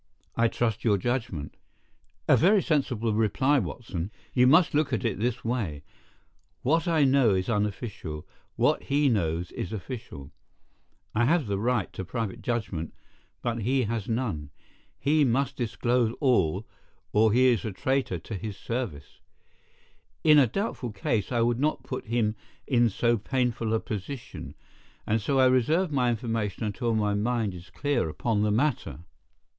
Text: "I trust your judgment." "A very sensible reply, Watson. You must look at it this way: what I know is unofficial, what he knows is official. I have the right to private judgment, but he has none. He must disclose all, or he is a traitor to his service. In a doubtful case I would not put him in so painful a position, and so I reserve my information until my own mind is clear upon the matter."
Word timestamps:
"I 0.35 0.47
trust 0.47 0.83
your 0.83 0.97
judgment." 0.97 1.53
"A 2.27 2.35
very 2.35 2.63
sensible 2.63 3.13
reply, 3.13 3.59
Watson. 3.59 4.09
You 4.33 4.47
must 4.47 4.73
look 4.73 4.91
at 4.91 5.05
it 5.05 5.19
this 5.19 5.45
way: 5.45 5.83
what 6.63 6.87
I 6.87 7.03
know 7.03 7.35
is 7.35 7.47
unofficial, 7.51 8.27
what 8.55 8.81
he 8.85 9.09
knows 9.09 9.51
is 9.51 9.71
official. 9.71 10.31
I 11.13 11.25
have 11.25 11.45
the 11.45 11.59
right 11.59 11.93
to 11.93 12.03
private 12.03 12.41
judgment, 12.41 12.95
but 13.43 13.61
he 13.61 13.83
has 13.83 14.09
none. 14.09 14.49
He 14.97 15.23
must 15.23 15.55
disclose 15.55 16.15
all, 16.19 16.65
or 17.13 17.31
he 17.31 17.49
is 17.49 17.63
a 17.63 17.71
traitor 17.71 18.17
to 18.17 18.33
his 18.33 18.57
service. 18.57 19.19
In 20.23 20.39
a 20.39 20.47
doubtful 20.47 20.91
case 20.91 21.31
I 21.31 21.41
would 21.41 21.59
not 21.59 21.83
put 21.83 22.07
him 22.07 22.35
in 22.65 22.89
so 22.89 23.19
painful 23.19 23.71
a 23.71 23.79
position, 23.79 24.55
and 25.05 25.21
so 25.21 25.37
I 25.37 25.45
reserve 25.45 25.91
my 25.91 26.09
information 26.09 26.63
until 26.63 26.95
my 26.95 27.11
own 27.11 27.21
mind 27.21 27.53
is 27.53 27.69
clear 27.69 28.09
upon 28.09 28.41
the 28.41 28.49
matter." 28.49 29.01